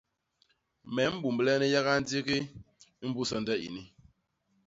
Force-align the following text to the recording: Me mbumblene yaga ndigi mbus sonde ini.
Me 0.93 1.03
mbumblene 1.13 1.65
yaga 1.73 1.93
ndigi 2.01 2.37
mbus 3.07 3.27
sonde 3.29 3.53
ini. 3.67 3.83